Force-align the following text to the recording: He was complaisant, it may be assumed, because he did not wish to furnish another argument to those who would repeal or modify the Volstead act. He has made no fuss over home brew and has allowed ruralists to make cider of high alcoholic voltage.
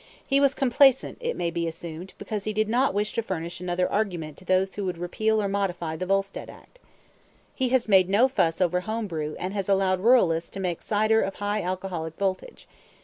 He 0.25 0.39
was 0.39 0.55
complaisant, 0.55 1.19
it 1.21 1.35
may 1.35 1.51
be 1.51 1.67
assumed, 1.67 2.15
because 2.17 2.45
he 2.45 2.53
did 2.53 2.67
not 2.67 2.95
wish 2.95 3.13
to 3.13 3.21
furnish 3.21 3.61
another 3.61 3.87
argument 3.87 4.35
to 4.37 4.45
those 4.45 4.73
who 4.73 4.83
would 4.85 4.97
repeal 4.97 5.39
or 5.39 5.47
modify 5.47 5.95
the 5.95 6.07
Volstead 6.07 6.49
act. 6.49 6.79
He 7.53 7.69
has 7.69 7.87
made 7.87 8.09
no 8.09 8.27
fuss 8.27 8.61
over 8.61 8.79
home 8.79 9.05
brew 9.05 9.35
and 9.37 9.53
has 9.53 9.69
allowed 9.69 9.99
ruralists 9.99 10.49
to 10.53 10.59
make 10.59 10.81
cider 10.81 11.21
of 11.21 11.35
high 11.35 11.61
alcoholic 11.61 12.15
voltage. 12.17 12.67